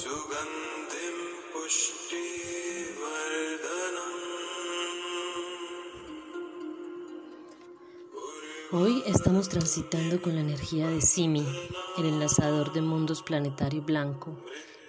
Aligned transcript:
सुगन्धिं 0.00 1.16
पुष्टिवर्धनम् 1.52 2.82
Hoy 8.74 9.02
estamos 9.06 9.50
transitando 9.50 10.22
con 10.22 10.34
la 10.34 10.40
energía 10.40 10.88
de 10.88 11.02
Simi, 11.02 11.44
el 11.98 12.06
enlazador 12.06 12.72
de 12.72 12.80
mundos 12.80 13.22
planetario 13.22 13.82
blanco, 13.82 14.38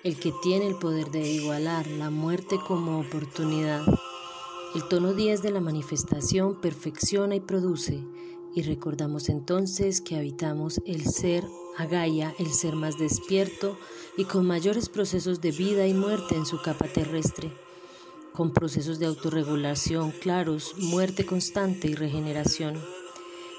el 0.05 0.17
que 0.17 0.31
tiene 0.41 0.67
el 0.67 0.75
poder 0.75 1.11
de 1.11 1.19
igualar 1.19 1.87
la 1.87 2.09
muerte 2.09 2.57
como 2.65 3.01
oportunidad. 3.01 3.83
El 4.73 4.87
tono 4.87 5.13
10 5.13 5.41
de 5.41 5.51
la 5.51 5.59
manifestación 5.59 6.61
perfecciona 6.61 7.35
y 7.35 7.41
produce, 7.41 8.05
y 8.54 8.62
recordamos 8.62 9.28
entonces 9.28 10.00
que 10.00 10.16
habitamos 10.16 10.80
el 10.86 11.04
ser 11.04 11.44
Agaya, 11.76 12.34
el 12.38 12.52
ser 12.52 12.74
más 12.74 12.98
despierto 12.98 13.78
y 14.16 14.24
con 14.24 14.44
mayores 14.46 14.88
procesos 14.88 15.40
de 15.40 15.52
vida 15.52 15.86
y 15.86 15.94
muerte 15.94 16.34
en 16.34 16.44
su 16.44 16.60
capa 16.60 16.88
terrestre, 16.88 17.52
con 18.32 18.52
procesos 18.52 18.98
de 18.98 19.06
autorregulación 19.06 20.10
claros, 20.10 20.74
muerte 20.78 21.24
constante 21.24 21.86
y 21.88 21.94
regeneración. 21.94 22.82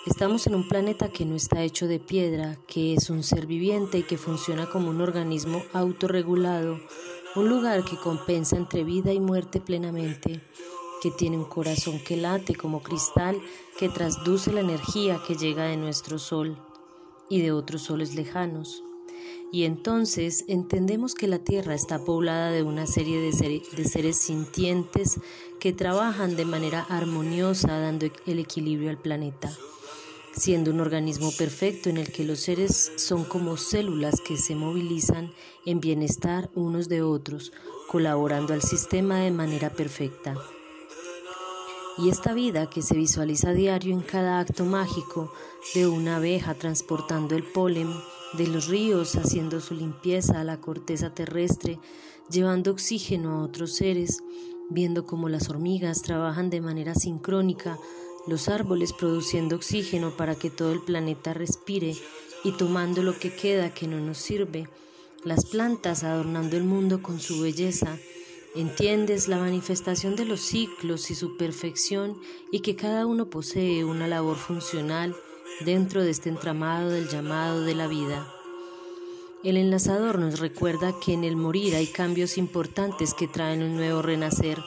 Estamos 0.05 0.47
en 0.47 0.55
un 0.55 0.67
planeta 0.67 1.09
que 1.09 1.25
no 1.25 1.35
está 1.35 1.61
hecho 1.63 1.87
de 1.87 1.99
piedra, 1.99 2.57
que 2.67 2.93
es 2.93 3.09
un 3.09 3.23
ser 3.23 3.45
viviente 3.45 3.99
y 3.99 4.03
que 4.03 4.17
funciona 4.17 4.69
como 4.69 4.89
un 4.89 4.99
organismo 4.99 5.63
autorregulado, 5.71 6.79
un 7.35 7.47
lugar 7.47 7.85
que 7.85 7.95
compensa 7.95 8.57
entre 8.57 8.83
vida 8.83 9.13
y 9.13 9.19
muerte 9.19 9.61
plenamente, 9.61 10.41
que 11.01 11.11
tiene 11.11 11.37
un 11.37 11.45
corazón 11.45 11.99
que 11.99 12.17
late 12.17 12.55
como 12.55 12.81
cristal, 12.81 13.41
que 13.77 13.89
trasduce 13.89 14.51
la 14.51 14.61
energía 14.61 15.21
que 15.25 15.35
llega 15.35 15.65
de 15.65 15.77
nuestro 15.77 16.19
sol 16.19 16.57
y 17.29 17.41
de 17.41 17.51
otros 17.51 17.83
soles 17.83 18.15
lejanos. 18.15 18.83
Y 19.51 19.63
entonces 19.63 20.45
entendemos 20.47 21.15
que 21.15 21.27
la 21.27 21.39
Tierra 21.39 21.73
está 21.73 22.03
poblada 22.05 22.51
de 22.51 22.61
una 22.61 22.85
serie 22.85 23.19
de, 23.19 23.61
de, 23.75 23.85
seres 23.85 24.17
sintientes 24.17 25.19
que 25.59 25.73
trabajan 25.73 26.35
de 26.35 26.45
manera 26.45 26.85
armoniosa 26.87 27.79
dando 27.79 28.07
el 28.27 28.39
equilibrio 28.39 28.89
al 28.89 28.97
planeta 28.97 29.51
siendo 30.31 30.71
un 30.71 30.79
organismo 30.79 31.31
perfecto 31.37 31.89
en 31.89 31.97
el 31.97 32.11
que 32.11 32.23
los 32.23 32.39
seres 32.39 32.93
son 32.95 33.25
como 33.25 33.57
células 33.57 34.21
que 34.21 34.37
se 34.37 34.55
movilizan 34.55 35.33
en 35.65 35.81
bienestar 35.81 36.49
unos 36.55 36.87
de 36.87 37.01
otros, 37.01 37.51
colaborando 37.87 38.53
al 38.53 38.61
sistema 38.61 39.19
de 39.19 39.31
manera 39.31 39.69
perfecta. 39.69 40.35
Y 42.01 42.07
esta 42.09 42.33
vida 42.33 42.69
que 42.69 42.81
se 42.81 42.95
visualiza 42.95 43.49
a 43.49 43.53
diario 43.53 43.93
en 43.93 44.01
cada 44.01 44.39
acto 44.39 44.63
mágico 44.63 45.33
de 45.75 45.85
una 45.85 46.15
abeja 46.15 46.53
transportando 46.53 47.35
el 47.35 47.43
polen, 47.43 47.93
de 48.37 48.47
los 48.47 48.67
ríos 48.67 49.17
haciendo 49.17 49.59
su 49.59 49.73
limpieza 49.73 50.39
a 50.39 50.45
la 50.45 50.61
corteza 50.61 51.13
terrestre, 51.13 51.77
llevando 52.29 52.71
oxígeno 52.71 53.31
a 53.31 53.43
otros 53.43 53.75
seres, 53.75 54.23
viendo 54.69 55.05
cómo 55.05 55.27
las 55.27 55.49
hormigas 55.49 56.01
trabajan 56.01 56.49
de 56.49 56.61
manera 56.61 56.95
sincrónica 56.95 57.77
los 58.27 58.47
árboles 58.47 58.93
produciendo 58.93 59.55
oxígeno 59.57 60.15
para 60.15 60.35
que 60.35 60.49
todo 60.49 60.71
el 60.71 60.81
planeta 60.81 61.33
respire 61.33 61.95
y 62.43 62.51
tomando 62.53 63.03
lo 63.03 63.17
que 63.17 63.33
queda 63.33 63.73
que 63.73 63.87
no 63.87 63.99
nos 63.99 64.19
sirve, 64.19 64.69
las 65.23 65.45
plantas 65.45 66.03
adornando 66.03 66.55
el 66.55 66.63
mundo 66.63 67.01
con 67.01 67.19
su 67.19 67.41
belleza, 67.41 67.97
entiendes 68.55 69.27
la 69.27 69.37
manifestación 69.37 70.15
de 70.15 70.25
los 70.25 70.41
ciclos 70.41 71.11
y 71.11 71.15
su 71.15 71.37
perfección 71.37 72.19
y 72.51 72.61
que 72.61 72.75
cada 72.75 73.05
uno 73.05 73.29
posee 73.29 73.85
una 73.85 74.07
labor 74.07 74.37
funcional 74.37 75.15
dentro 75.65 76.03
de 76.03 76.11
este 76.11 76.29
entramado 76.29 76.89
del 76.89 77.07
llamado 77.07 77.61
de 77.61 77.75
la 77.75 77.87
vida. 77.87 78.27
El 79.43 79.55
enlazador 79.57 80.19
nos 80.19 80.39
recuerda 80.39 80.93
que 80.99 81.13
en 81.13 81.23
el 81.23 81.35
morir 81.35 81.75
hay 81.75 81.87
cambios 81.87 82.37
importantes 82.37 83.13
que 83.13 83.27
traen 83.27 83.63
un 83.63 83.75
nuevo 83.75 84.01
renacer 84.01 84.59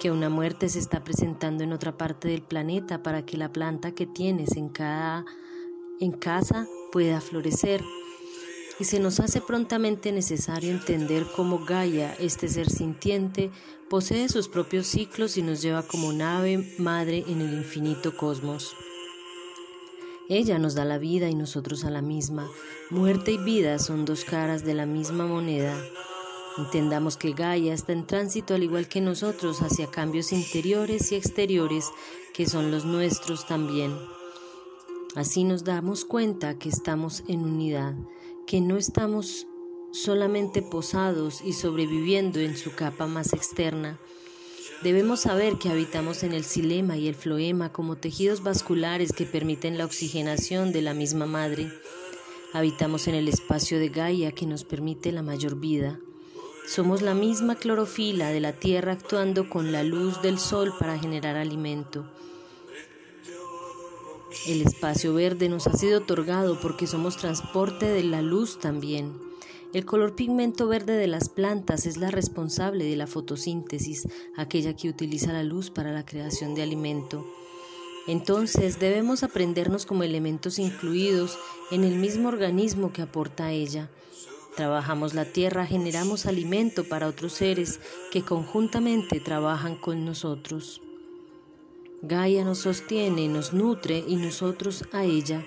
que 0.00 0.10
una 0.12 0.28
muerte 0.28 0.68
se 0.68 0.78
está 0.78 1.02
presentando 1.02 1.64
en 1.64 1.72
otra 1.72 1.96
parte 1.96 2.28
del 2.28 2.42
planeta 2.42 3.02
para 3.02 3.26
que 3.26 3.36
la 3.36 3.52
planta 3.52 3.92
que 3.92 4.06
tienes 4.06 4.56
en 4.56 4.68
cada 4.68 5.24
en 6.00 6.12
casa 6.12 6.66
pueda 6.92 7.20
florecer. 7.20 7.82
Y 8.80 8.84
se 8.84 9.00
nos 9.00 9.20
hace 9.20 9.40
prontamente 9.40 10.12
necesario 10.12 10.70
entender 10.70 11.26
cómo 11.34 11.64
Gaia, 11.64 12.14
este 12.20 12.48
ser 12.48 12.70
sintiente, 12.70 13.50
posee 13.90 14.28
sus 14.28 14.48
propios 14.48 14.86
ciclos 14.86 15.36
y 15.36 15.42
nos 15.42 15.62
lleva 15.62 15.82
como 15.82 16.12
nave 16.12 16.74
madre 16.78 17.24
en 17.26 17.40
el 17.40 17.54
infinito 17.54 18.16
cosmos. 18.16 18.76
Ella 20.28 20.58
nos 20.58 20.74
da 20.74 20.84
la 20.84 20.98
vida 20.98 21.28
y 21.30 21.34
nosotros 21.34 21.84
a 21.84 21.90
la 21.90 22.02
misma. 22.02 22.48
Muerte 22.90 23.32
y 23.32 23.38
vida 23.38 23.78
son 23.78 24.04
dos 24.04 24.24
caras 24.24 24.62
de 24.62 24.74
la 24.74 24.84
misma 24.84 25.26
moneda. 25.26 25.74
Entendamos 26.58 27.16
que 27.16 27.32
Gaia 27.32 27.72
está 27.72 27.92
en 27.92 28.06
tránsito 28.06 28.54
al 28.54 28.62
igual 28.62 28.88
que 28.88 29.00
nosotros 29.00 29.62
hacia 29.62 29.86
cambios 29.86 30.32
interiores 30.32 31.12
y 31.12 31.14
exteriores 31.14 31.86
que 32.34 32.46
son 32.46 32.70
los 32.70 32.84
nuestros 32.84 33.46
también. 33.46 33.96
Así 35.14 35.44
nos 35.44 35.64
damos 35.64 36.04
cuenta 36.04 36.58
que 36.58 36.68
estamos 36.68 37.22
en 37.26 37.40
unidad, 37.40 37.94
que 38.48 38.62
no 38.62 38.78
estamos 38.78 39.46
solamente 39.92 40.62
posados 40.62 41.42
y 41.44 41.52
sobreviviendo 41.52 42.40
en 42.40 42.56
su 42.56 42.74
capa 42.74 43.06
más 43.06 43.34
externa. 43.34 44.00
Debemos 44.82 45.20
saber 45.20 45.58
que 45.58 45.68
habitamos 45.68 46.22
en 46.22 46.32
el 46.32 46.44
silema 46.44 46.96
y 46.96 47.08
el 47.08 47.14
floema 47.14 47.72
como 47.72 47.96
tejidos 47.96 48.42
vasculares 48.42 49.12
que 49.12 49.26
permiten 49.26 49.76
la 49.76 49.84
oxigenación 49.84 50.72
de 50.72 50.80
la 50.80 50.94
misma 50.94 51.26
madre. 51.26 51.70
Habitamos 52.54 53.06
en 53.06 53.16
el 53.16 53.28
espacio 53.28 53.78
de 53.78 53.90
Gaia 53.90 54.32
que 54.32 54.46
nos 54.46 54.64
permite 54.64 55.12
la 55.12 55.20
mayor 55.20 55.56
vida. 55.56 56.00
Somos 56.66 57.02
la 57.02 57.12
misma 57.12 57.56
clorofila 57.56 58.30
de 58.30 58.40
la 58.40 58.54
tierra 58.54 58.92
actuando 58.92 59.50
con 59.50 59.72
la 59.72 59.82
luz 59.82 60.22
del 60.22 60.38
sol 60.38 60.72
para 60.78 60.98
generar 60.98 61.36
alimento. 61.36 62.10
El 64.46 64.60
espacio 64.60 65.14
verde 65.14 65.48
nos 65.48 65.66
ha 65.66 65.72
sido 65.72 66.00
otorgado 66.00 66.60
porque 66.60 66.86
somos 66.86 67.16
transporte 67.16 67.86
de 67.86 68.04
la 68.04 68.20
luz 68.20 68.58
también. 68.58 69.14
El 69.72 69.86
color 69.86 70.14
pigmento 70.14 70.68
verde 70.68 70.96
de 70.96 71.06
las 71.06 71.28
plantas 71.28 71.86
es 71.86 71.96
la 71.96 72.10
responsable 72.10 72.84
de 72.84 72.96
la 72.96 73.06
fotosíntesis, 73.06 74.06
aquella 74.36 74.76
que 74.76 74.88
utiliza 74.88 75.32
la 75.32 75.42
luz 75.42 75.70
para 75.70 75.92
la 75.92 76.04
creación 76.04 76.54
de 76.54 76.62
alimento. 76.62 77.26
Entonces 78.06 78.78
debemos 78.78 79.22
aprendernos 79.22 79.86
como 79.86 80.02
elementos 80.02 80.58
incluidos 80.58 81.38
en 81.70 81.84
el 81.84 81.96
mismo 81.96 82.28
organismo 82.28 82.92
que 82.92 83.02
aporta 83.02 83.46
a 83.46 83.52
ella. 83.52 83.90
Trabajamos 84.56 85.14
la 85.14 85.26
tierra, 85.26 85.66
generamos 85.66 86.26
alimento 86.26 86.84
para 86.84 87.08
otros 87.08 87.34
seres 87.34 87.80
que 88.10 88.22
conjuntamente 88.22 89.20
trabajan 89.20 89.76
con 89.76 90.04
nosotros. 90.04 90.80
Gaia 92.02 92.44
nos 92.44 92.58
sostiene, 92.58 93.26
nos 93.28 93.52
nutre 93.52 94.04
y 94.06 94.16
nosotros 94.16 94.84
a 94.92 95.04
ella. 95.04 95.44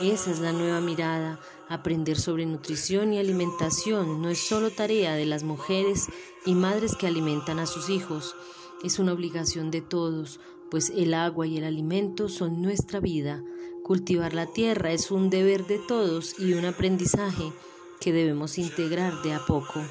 Esa 0.00 0.30
es 0.30 0.38
la 0.38 0.52
nueva 0.52 0.80
mirada. 0.80 1.40
Aprender 1.68 2.18
sobre 2.18 2.46
nutrición 2.46 3.12
y 3.12 3.18
alimentación 3.18 4.22
no 4.22 4.28
es 4.28 4.38
solo 4.38 4.70
tarea 4.70 5.14
de 5.14 5.26
las 5.26 5.42
mujeres 5.42 6.06
y 6.46 6.54
madres 6.54 6.94
que 6.94 7.08
alimentan 7.08 7.58
a 7.58 7.66
sus 7.66 7.90
hijos, 7.90 8.36
es 8.84 9.00
una 9.00 9.12
obligación 9.12 9.72
de 9.72 9.80
todos, 9.80 10.38
pues 10.70 10.90
el 10.90 11.14
agua 11.14 11.48
y 11.48 11.58
el 11.58 11.64
alimento 11.64 12.28
son 12.28 12.62
nuestra 12.62 13.00
vida. 13.00 13.42
Cultivar 13.82 14.34
la 14.34 14.46
tierra 14.46 14.92
es 14.92 15.10
un 15.10 15.30
deber 15.30 15.66
de 15.66 15.78
todos 15.78 16.38
y 16.38 16.52
un 16.52 16.64
aprendizaje 16.64 17.52
que 18.00 18.12
debemos 18.12 18.56
integrar 18.56 19.20
de 19.22 19.34
a 19.34 19.44
poco. 19.44 19.82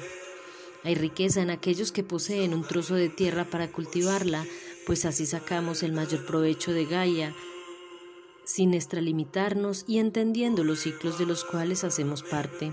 Hay 0.84 0.94
riqueza 0.94 1.42
en 1.42 1.50
aquellos 1.50 1.92
que 1.92 2.02
poseen 2.02 2.54
un 2.54 2.62
trozo 2.62 2.94
de 2.94 3.10
tierra 3.10 3.44
para 3.44 3.70
cultivarla, 3.70 4.46
pues 4.88 5.04
así 5.04 5.26
sacamos 5.26 5.82
el 5.82 5.92
mayor 5.92 6.24
provecho 6.24 6.72
de 6.72 6.86
Gaia, 6.86 7.34
sin 8.44 8.72
extralimitarnos 8.72 9.84
y 9.86 9.98
entendiendo 9.98 10.64
los 10.64 10.80
ciclos 10.80 11.18
de 11.18 11.26
los 11.26 11.44
cuales 11.44 11.84
hacemos 11.84 12.22
parte. 12.22 12.72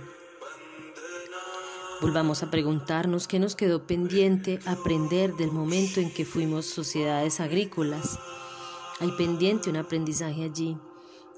Volvamos 2.02 2.42
a 2.42 2.50
preguntarnos 2.50 3.28
qué 3.28 3.38
nos 3.38 3.58
quedó 3.58 3.86
pendiente 3.86 4.62
aprender 4.66 5.36
del 5.36 5.52
momento 5.52 6.00
en 6.00 6.10
que 6.10 6.24
fuimos 6.24 6.66
sociedades 6.66 7.42
agrícolas. 7.42 8.18
Hay 9.02 9.12
pendiente 9.18 9.70
un 9.70 9.76
aprendizaje 9.76 10.46
allí. 10.46 10.78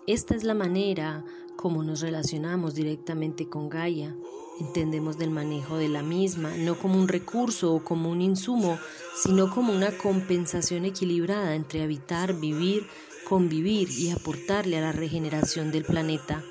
Esta 0.05 0.35
es 0.35 0.43
la 0.43 0.53
manera 0.53 1.25
como 1.55 1.81
nos 1.81 2.01
relacionamos 2.01 2.75
directamente 2.75 3.49
con 3.49 3.67
Gaia. 3.67 4.15
Entendemos 4.59 5.17
del 5.17 5.29
manejo 5.29 5.77
de 5.77 5.87
la 5.87 6.01
misma, 6.01 6.55
no 6.57 6.79
como 6.79 6.99
un 6.99 7.07
recurso 7.07 7.73
o 7.73 7.83
como 7.83 8.09
un 8.09 8.21
insumo, 8.21 8.79
sino 9.15 9.53
como 9.53 9.71
una 9.71 9.95
compensación 9.97 10.85
equilibrada 10.85 11.55
entre 11.55 11.83
habitar, 11.83 12.33
vivir, 12.33 12.87
convivir 13.27 13.89
y 13.91 14.09
aportarle 14.09 14.77
a 14.77 14.81
la 14.81 14.91
regeneración 14.91 15.71
del 15.71 15.85
planeta. 15.85 16.43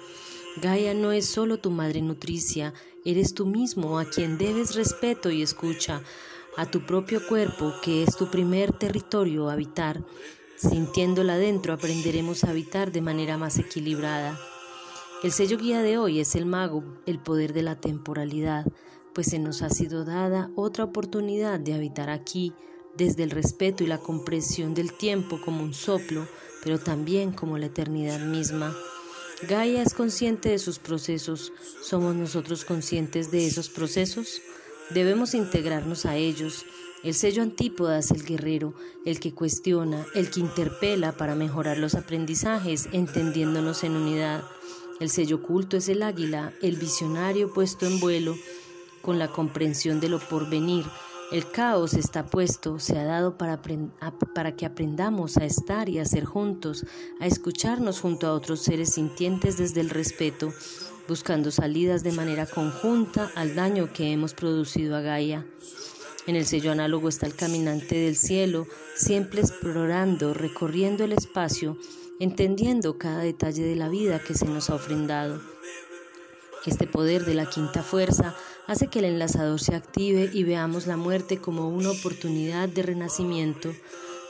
Gaia 0.62 0.94
no 0.94 1.11
es 1.11 1.26
solo 1.26 1.58
tu 1.58 1.70
madre 1.70 2.00
nutricia, 2.00 2.73
eres 3.05 3.35
tú 3.35 3.44
mismo 3.44 3.99
a 3.99 4.05
quien 4.05 4.38
debes 4.38 4.75
respeto 4.75 5.31
y 5.31 5.43
escucha, 5.43 6.02
a 6.56 6.64
tu 6.70 6.87
propio 6.87 7.26
cuerpo, 7.26 7.75
que 7.82 8.02
es 8.02 8.17
tu 8.17 8.31
primer 8.31 8.73
territorio 8.73 9.50
a 9.50 9.55
habitar. 9.55 10.05
Sintiéndola 10.56 11.37
dentro 11.37 11.75
aprenderemos 11.75 12.44
a 12.44 12.50
habitar 12.50 12.93
de 12.93 13.02
manera 13.02 13.37
más 13.37 13.59
equilibrada. 13.59 14.38
El 15.22 15.32
sello 15.32 15.56
guía 15.56 15.80
de 15.80 15.96
hoy 15.96 16.20
es 16.20 16.34
el 16.34 16.44
mago, 16.44 16.84
el 17.06 17.18
poder 17.18 17.54
de 17.54 17.62
la 17.62 17.80
temporalidad, 17.80 18.66
pues 19.14 19.28
se 19.28 19.38
nos 19.38 19.62
ha 19.62 19.70
sido 19.70 20.04
dada 20.04 20.50
otra 20.56 20.84
oportunidad 20.84 21.58
de 21.58 21.72
habitar 21.72 22.10
aquí 22.10 22.52
desde 22.96 23.22
el 23.22 23.30
respeto 23.30 23.82
y 23.82 23.86
la 23.86 23.96
comprensión 23.96 24.74
del 24.74 24.92
tiempo 24.92 25.40
como 25.42 25.62
un 25.62 25.72
soplo, 25.72 26.28
pero 26.62 26.78
también 26.78 27.32
como 27.32 27.56
la 27.56 27.66
eternidad 27.66 28.20
misma. 28.20 28.76
Gaia 29.48 29.82
es 29.82 29.94
consciente 29.94 30.50
de 30.50 30.58
sus 30.58 30.78
procesos. 30.78 31.52
¿Somos 31.82 32.14
nosotros 32.14 32.66
conscientes 32.66 33.30
de 33.30 33.46
esos 33.46 33.70
procesos? 33.70 34.42
Debemos 34.90 35.32
integrarnos 35.32 36.04
a 36.04 36.16
ellos. 36.16 36.66
El 37.02 37.14
sello 37.14 37.42
antípoda 37.42 37.98
es 37.98 38.10
el 38.10 38.22
guerrero, 38.22 38.74
el 39.06 39.18
que 39.18 39.32
cuestiona, 39.32 40.06
el 40.14 40.30
que 40.30 40.40
interpela 40.40 41.12
para 41.12 41.34
mejorar 41.34 41.78
los 41.78 41.94
aprendizajes, 41.94 42.88
entendiéndonos 42.92 43.82
en 43.82 43.96
unidad. 43.96 44.44
El 45.00 45.10
sello 45.10 45.37
oculto 45.37 45.76
es 45.76 45.88
el 45.88 46.02
águila, 46.02 46.52
el 46.62 46.76
visionario 46.76 47.52
puesto 47.52 47.87
en 47.87 48.00
vuelo, 48.00 48.34
con 49.02 49.19
la 49.19 49.28
comprensión 49.28 50.00
de 50.00 50.08
lo 50.08 50.19
porvenir, 50.19 50.84
el 51.32 51.50
caos 51.50 51.94
está 51.94 52.25
puesto, 52.25 52.78
se 52.78 52.96
ha 52.96 53.04
dado 53.04 53.37
para, 53.37 53.60
para, 54.32 54.54
que 54.54 54.64
aprendamos 54.64 55.37
a 55.38 55.44
estar 55.44 55.88
y 55.88 55.98
a 55.98 56.04
ser 56.04 56.25
juntos, 56.25 56.87
a 57.19 57.26
escucharnos 57.26 57.98
junto 57.98 58.28
a 58.28 58.32
otros 58.32 58.60
seres 58.60 58.94
sintientes 58.94 59.56
desde 59.56 59.81
el 59.81 59.90
respeto, 59.90 60.52
buscando 61.08 61.50
salidas 61.50 62.04
de 62.04 62.12
manera 62.12 62.46
conjunta 62.46 63.32
al 63.34 63.56
daño 63.56 63.92
que 63.92 64.12
hemos 64.12 64.34
producido 64.34 64.94
a 64.94 65.00
Gaia. 65.00 65.44
En 66.28 66.37
el 66.37 66.46
sello 66.46 66.70
análogo 66.70 67.08
está 67.08 67.26
el 67.26 67.34
caminante 67.34 67.96
del 67.96 68.16
cielo, 68.16 68.69
siempre 68.94 69.40
explorando, 69.40 70.32
recorriendo 70.32 71.02
el 71.02 71.12
espacio, 71.12 71.76
entendiendo 72.18 72.98
cada 72.98 73.18
detalle 73.18 73.64
de 73.64 73.76
la 73.76 73.88
vida 73.88 74.18
que 74.18 74.34
se 74.34 74.46
nos 74.46 74.70
ha 74.70 74.74
ofrendado. 74.74 75.40
Este 76.66 76.86
poder 76.86 77.24
de 77.24 77.34
la 77.34 77.46
quinta 77.46 77.82
fuerza 77.82 78.34
hace 78.66 78.88
que 78.88 78.98
el 78.98 79.04
enlazador 79.04 79.60
se 79.60 79.76
active 79.76 80.30
y 80.32 80.42
veamos 80.42 80.86
la 80.86 80.96
muerte 80.96 81.38
como 81.38 81.68
una 81.68 81.90
oportunidad 81.90 82.68
de 82.68 82.82
renacimiento. 82.82 83.72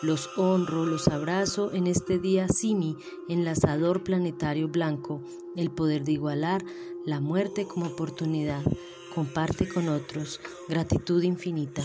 Los 0.03 0.29
honro, 0.37 0.85
los 0.85 1.09
abrazo 1.09 1.73
en 1.73 1.87
este 1.87 2.19
día 2.19 2.49
Simi, 2.49 2.99
enlazador 3.31 4.05
planetario 4.05 4.69
blanco, 4.69 5.23
el 5.57 5.71
poder 5.71 6.05
de 6.05 6.13
igualar 6.13 6.63
la 7.07 7.21
muerte 7.21 7.67
como 7.67 7.87
oportunidad. 7.87 8.63
Comparte 9.15 9.67
con 9.67 9.89
otros. 9.89 10.41
Gratitud 10.69 11.23
infinita. 11.23 11.83